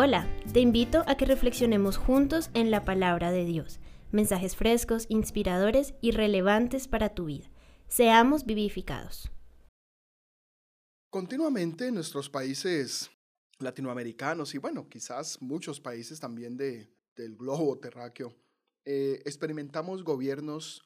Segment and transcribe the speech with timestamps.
[0.00, 3.80] Hola, te invito a que reflexionemos juntos en la palabra de Dios,
[4.12, 7.50] mensajes frescos, inspiradores y relevantes para tu vida.
[7.88, 9.28] Seamos vivificados.
[11.10, 13.10] Continuamente en nuestros países
[13.58, 18.36] latinoamericanos y bueno, quizás muchos países también de, del globo terráqueo,
[18.84, 20.80] eh, experimentamos gobiernos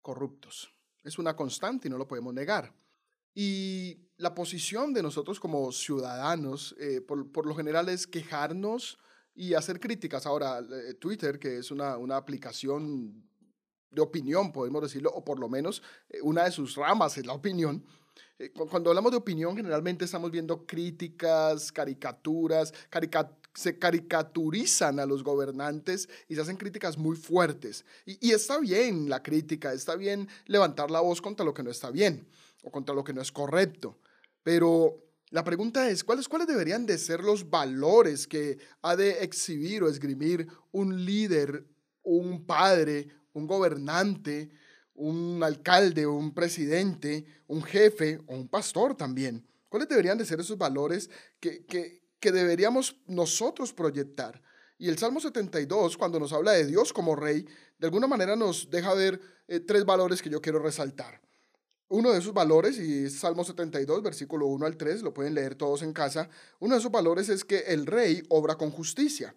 [0.00, 0.72] corruptos.
[1.04, 2.72] Es una constante y no lo podemos negar.
[3.38, 8.98] Y la posición de nosotros como ciudadanos, eh, por, lo general, es quejarnos
[9.34, 10.24] y hacer críticas.
[10.24, 13.28] Ahora, eh, Twitter, que es una, una aplicación
[13.90, 17.34] de opinión, podemos decirlo, o por lo menos eh, una de sus ramas es la
[17.34, 17.84] opinión.
[18.70, 22.72] Cuando hablamos de opinión, generalmente estamos viendo críticas, caricaturas,
[23.56, 27.84] se caricaturizan a los gobernantes y se hacen críticas muy fuertes.
[28.04, 31.70] Y, y está bien la crítica, está bien levantar la voz contra lo que no
[31.70, 32.28] está bien
[32.62, 33.98] o contra lo que no es correcto.
[34.42, 39.82] Pero la pregunta es, ¿cuáles, ¿cuáles deberían de ser los valores que ha de exhibir
[39.82, 41.66] o esgrimir un líder,
[42.04, 44.50] un padre, un gobernante,
[44.94, 49.44] un alcalde, un presidente, un jefe o un pastor también?
[49.68, 51.10] ¿Cuáles deberían de ser esos valores
[51.40, 54.42] que, que, que deberíamos nosotros proyectar?
[54.78, 57.46] Y el Salmo 72, cuando nos habla de Dios como rey,
[57.78, 61.20] de alguna manera nos deja ver eh, tres valores que yo quiero resaltar.
[61.86, 65.54] Uno de esos valores, y es Salmo 72, versículo 1 al 3, lo pueden leer
[65.54, 69.36] todos en casa, uno de esos valores es que el rey obra con justicia.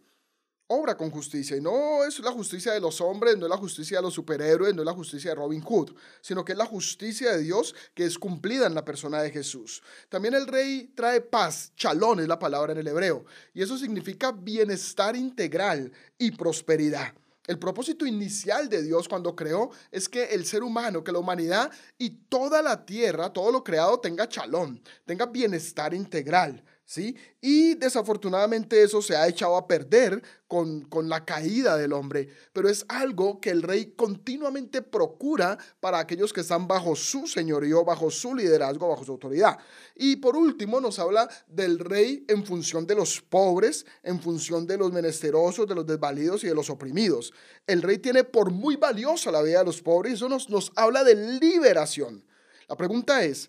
[0.72, 1.58] Obra con justicia.
[1.58, 4.76] Y no es la justicia de los hombres, no es la justicia de los superhéroes,
[4.76, 8.06] no es la justicia de Robin Hood, sino que es la justicia de Dios que
[8.06, 9.82] es cumplida en la persona de Jesús.
[10.10, 14.32] También el rey trae paz, chalón es la palabra en el hebreo, y eso significa
[14.32, 17.16] bienestar integral y prosperidad.
[17.48, 21.72] El propósito inicial de Dios cuando creó es que el ser humano, que la humanidad
[21.98, 26.64] y toda la tierra, todo lo creado tenga chalón, tenga bienestar integral.
[26.90, 27.16] ¿Sí?
[27.40, 32.68] Y desafortunadamente eso se ha echado a perder con, con, la caída del hombre, pero
[32.68, 38.10] es algo que el rey continuamente procura para aquellos que están bajo su señorío, bajo
[38.10, 39.60] su liderazgo, bajo su autoridad.
[39.94, 44.80] Y por último nos habla del rey en función de los pobres, en función de
[44.80, 47.32] los menesterosos, de los desvalidos y de los oprimidos.
[47.68, 50.72] El rey tiene por muy valiosa la vida de los pobres y eso nos, nos
[50.76, 52.26] habla de liberación.
[52.68, 53.48] La pregunta es,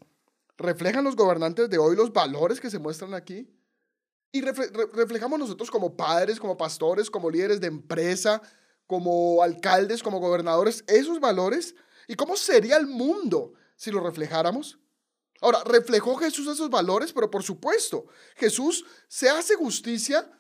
[0.61, 3.49] ¿Reflejan los gobernantes de hoy los valores que se muestran aquí?
[4.31, 8.43] Y reflejamos nosotros como padres, como pastores, como líderes de empresa,
[8.87, 11.75] como alcaldes, como gobernadores, esos valores.
[12.07, 14.79] ¿Y cómo sería el mundo si lo reflejáramos?
[15.41, 17.15] Ahora, ¿reflejó Jesús esos valores?
[17.15, 18.05] Pero por supuesto,
[18.37, 20.31] Jesús se hace justicia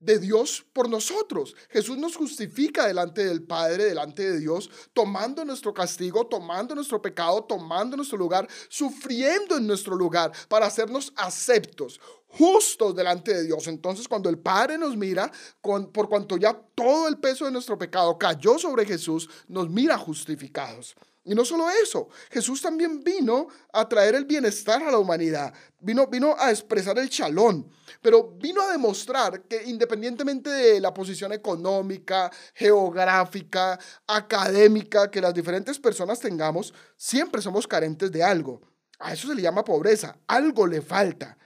[0.00, 1.54] de Dios por nosotros.
[1.70, 7.44] Jesús nos justifica delante del Padre, delante de Dios, tomando nuestro castigo, tomando nuestro pecado,
[7.44, 13.66] tomando nuestro lugar, sufriendo en nuestro lugar para hacernos aceptos, justos delante de Dios.
[13.66, 18.16] Entonces cuando el Padre nos mira, por cuanto ya todo el peso de nuestro pecado
[18.18, 20.94] cayó sobre Jesús, nos mira justificados.
[21.24, 26.06] Y no solo eso, Jesús también vino a traer el bienestar a la humanidad, vino,
[26.06, 27.70] vino a expresar el chalón,
[28.00, 35.78] pero vino a demostrar que independientemente de la posición económica, geográfica, académica que las diferentes
[35.78, 38.62] personas tengamos, siempre somos carentes de algo.
[38.98, 41.36] A eso se le llama pobreza, algo le falta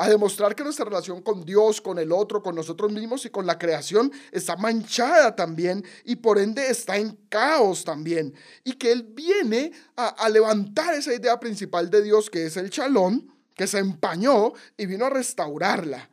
[0.00, 3.44] a demostrar que nuestra relación con Dios, con el otro, con nosotros mismos y con
[3.44, 8.34] la creación está manchada también y por ende está en caos también.
[8.64, 13.30] Y que Él viene a, levantar esa idea principal de Dios que es el chalón,
[13.54, 16.08] que se empañó y vino a restaurarla.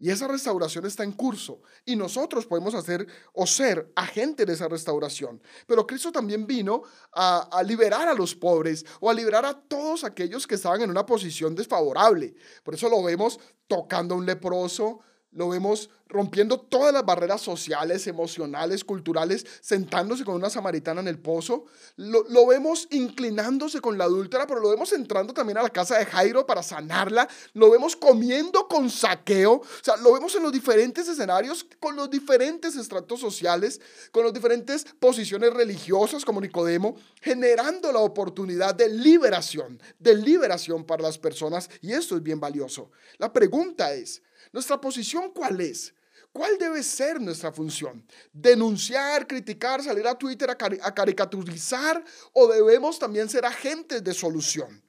[0.00, 1.60] Y esa restauración está en curso.
[1.84, 5.42] Y nosotros podemos hacer o ser agentes de esa restauración.
[5.66, 10.46] Pero Cristo también vino a, liberar a los pobres o a liberar a todos aquellos
[10.46, 12.34] que estaban en una posición desfavorable.
[12.64, 15.00] Por eso lo vemos tocando a un leproso,
[15.32, 21.20] lo vemos rompiendo todas las barreras sociales, emocionales, culturales, sentándose con una samaritana en el
[21.20, 21.66] pozo.
[21.96, 25.98] Lo, lo, vemos inclinándose con la adúltera, pero lo vemos entrando también a la casa
[25.98, 27.28] de Jairo para sanarla.
[27.54, 29.52] Lo vemos comiendo con saqueo.
[29.52, 34.32] O sea, lo vemos en los diferentes escenarios, con los diferentes estratos sociales, con las
[34.32, 41.70] diferentes posiciones religiosas como Nicodemo, generando la oportunidad de liberación, de liberación para las personas.
[41.82, 42.90] Y esto es bien valioso.
[43.18, 44.22] La pregunta es,
[44.52, 45.94] ¿Nuestra posición cuál es?
[46.32, 48.06] ¿Cuál debe ser nuestra función?
[48.32, 54.82] ¿Denunciar, criticar, salir a Twitter a, caricaturizar o debemos también ser agentes de solución?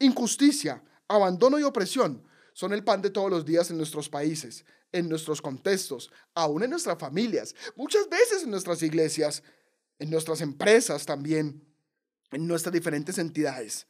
[0.00, 5.08] Injusticia, abandono y opresión son el pan de todos los días en nuestros países, en
[5.08, 9.42] nuestros contextos, aún en nuestras familias, muchas veces en nuestras iglesias,
[9.98, 11.64] en nuestras empresas también,
[12.32, 13.86] en nuestras diferentes entidades.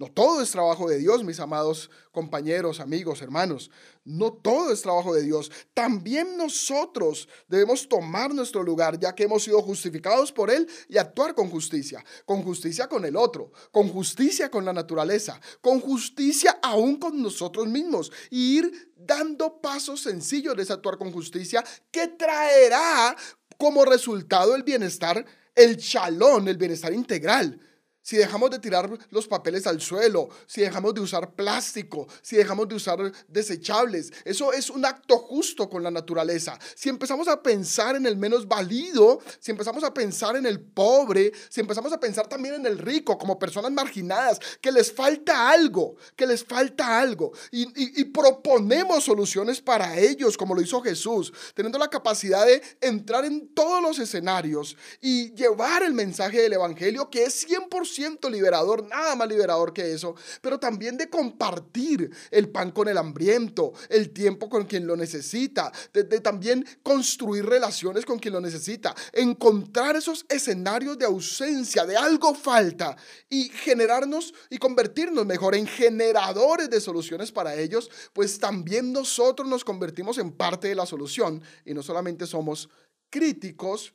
[0.00, 3.70] No todo es trabajo de Dios, mis amados compañeros, amigos, hermanos.
[4.02, 5.52] No todo es trabajo de Dios.
[5.74, 11.34] También nosotros debemos tomar nuestro lugar, ya que hemos sido justificados por Él y actuar
[11.34, 12.02] con justicia.
[12.24, 17.68] Con justicia con el otro, con justicia con la naturaleza, con justicia aún con nosotros
[17.68, 18.10] mismos.
[18.30, 23.14] Y ir dando pasos sencillos de actuar con justicia que traerá
[23.58, 25.22] como resultado el bienestar,
[25.54, 27.60] el chalón, el bienestar integral
[28.02, 32.68] si dejamos de tirar los papeles al suelo, si dejamos de usar plástico, si dejamos
[32.68, 36.58] de usar desechables, eso es un acto justo con la naturaleza.
[36.74, 41.32] Si empezamos a pensar en el menos válido, si empezamos a pensar en el pobre,
[41.48, 45.96] si empezamos a pensar también en el rico como personas marginadas, que les falta algo,
[46.16, 51.78] que les falta algo, y, y proponemos soluciones para ellos, como lo hizo Jesús, teniendo
[51.78, 57.24] la capacidad de entrar en todos los escenarios y llevar el mensaje del Evangelio que
[57.24, 57.99] es 100%
[58.30, 63.72] liberador, nada más liberador que eso, pero también de compartir el pan con el hambriento,
[63.88, 69.96] el tiempo con quien lo necesita, de, también construir relaciones con quien lo necesita, encontrar
[69.96, 72.96] esos escenarios de ausencia, de algo falta
[73.28, 79.64] y generarnos y convertirnos mejor en generadores de soluciones para ellos, pues también nosotros nos
[79.64, 82.68] convertimos en parte de la solución y no solamente somos
[83.10, 83.92] críticos,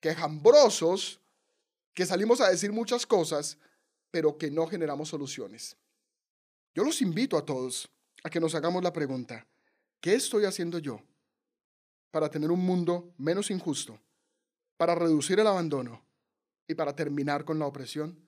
[0.00, 1.20] quejambrosos,
[1.94, 3.58] que salimos a decir muchas cosas,
[4.10, 5.76] pero que no generamos soluciones.
[6.74, 7.88] Yo los invito a todos
[8.24, 9.46] a que nos hagamos la pregunta,
[10.00, 11.00] ¿qué estoy haciendo yo
[12.10, 14.00] para tener un mundo menos injusto,
[14.76, 16.04] para reducir el abandono
[16.66, 18.18] y para terminar con la opresión?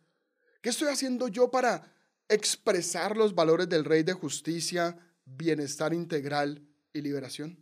[0.60, 1.92] ¿Qué estoy haciendo yo para
[2.28, 7.58] expresar los valores del Rey de justicia, bienestar integral y liberación?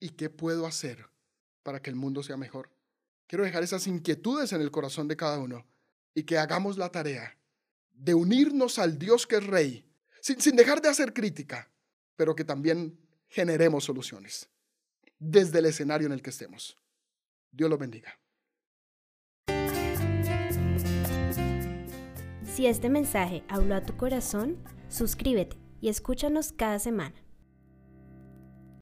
[0.00, 1.08] ¿Y qué puedo hacer
[1.62, 2.70] para que el mundo sea mejor?
[3.28, 5.66] Quiero dejar esas inquietudes en el corazón de cada uno
[6.14, 7.36] y que hagamos la tarea
[7.92, 9.84] de unirnos al Dios que es Rey,
[10.22, 11.70] sin, dejar de hacer crítica,
[12.16, 12.98] pero que también
[13.28, 14.48] generemos soluciones
[15.18, 16.78] desde el escenario en el que estemos.
[17.52, 18.18] Dios lo bendiga.
[22.54, 24.56] Si este mensaje habló a tu corazón,
[24.88, 27.27] suscríbete y escúchanos cada semana.